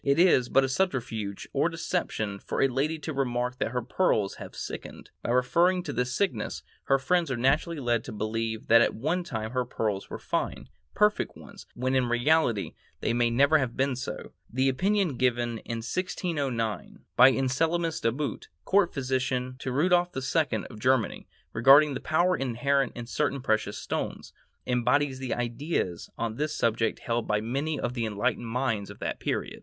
It 0.03 0.17
is 0.17 0.49
but 0.49 0.63
a 0.63 0.67
subterfuge 0.67 1.47
or 1.53 1.69
deception 1.69 2.39
for 2.39 2.59
a 2.59 2.67
lady 2.67 2.97
to 2.97 3.13
remark 3.13 3.59
that 3.59 3.69
her 3.69 3.83
pearls 3.83 4.37
have 4.37 4.55
sickened; 4.55 5.11
by 5.21 5.29
referring 5.29 5.83
to 5.83 5.93
this 5.93 6.11
sickness, 6.11 6.63
her 6.85 6.97
friends 6.97 7.29
are 7.29 7.37
naturally 7.37 7.79
led 7.79 8.03
to 8.05 8.11
believe 8.11 8.65
that 8.65 8.81
at 8.81 8.95
one 8.95 9.23
time 9.23 9.51
her 9.51 9.63
pearls 9.63 10.09
were 10.09 10.17
fine, 10.17 10.69
perfect 10.95 11.37
ones, 11.37 11.67
when 11.75 11.93
in 11.93 12.09
reality 12.09 12.73
they 13.01 13.13
may 13.13 13.29
never 13.29 13.59
have 13.59 13.77
been 13.77 13.95
so. 13.95 14.31
The 14.51 14.69
opinion 14.69 15.17
given 15.17 15.59
in 15.59 15.83
1609, 15.83 17.01
by 17.15 17.29
Anselmus 17.31 18.01
De 18.01 18.11
Boot, 18.11 18.49
court 18.65 18.95
physician 18.95 19.55
to 19.59 19.71
Rudolph 19.71 20.17
II 20.17 20.65
of 20.71 20.79
Germany, 20.79 21.27
regarding 21.53 21.93
the 21.93 21.99
power 21.99 22.35
inherent 22.35 22.93
in 22.95 23.05
certain 23.05 23.39
precious 23.41 23.77
stones, 23.77 24.33
embodies 24.65 25.19
the 25.19 25.35
ideas 25.35 26.09
on 26.17 26.37
this 26.37 26.57
subject 26.57 27.01
held 27.01 27.27
by 27.27 27.39
many 27.39 27.79
of 27.79 27.93
the 27.93 28.07
enlightened 28.07 28.47
minds 28.47 28.89
of 28.89 28.97
that 28.97 29.19
period. 29.19 29.59